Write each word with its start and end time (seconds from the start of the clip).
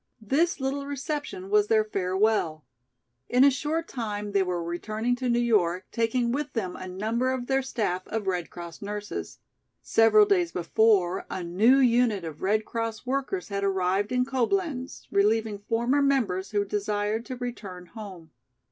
This 0.19 0.59
little 0.59 0.87
reception 0.87 1.51
was 1.51 1.67
their 1.67 1.83
farewell. 1.83 2.65
In 3.29 3.43
a 3.43 3.51
short 3.51 3.87
time 3.87 4.31
they 4.31 4.41
were 4.41 4.63
returning 4.63 5.15
to 5.17 5.29
New 5.29 5.37
York 5.37 5.85
taking 5.91 6.31
with 6.31 6.53
them 6.53 6.75
a 6.75 6.87
number 6.87 7.31
of 7.31 7.45
their 7.45 7.61
staff 7.61 8.07
of 8.07 8.25
Red 8.25 8.49
Cross 8.49 8.81
nurses. 8.81 9.37
Several 9.83 10.25
days 10.25 10.51
before 10.51 11.27
a 11.29 11.43
new 11.43 11.77
unit 11.77 12.23
of 12.23 12.41
Red 12.41 12.65
Cross 12.65 13.05
workers 13.05 13.49
had 13.49 13.63
arrived 13.63 14.11
in 14.11 14.25
Coblenz, 14.25 15.05
relieving 15.11 15.59
former 15.59 16.01
members 16.01 16.49
who 16.49 16.65
desired 16.65 17.23
to 17.27 17.35
return 17.35 17.85
home. 17.85 18.31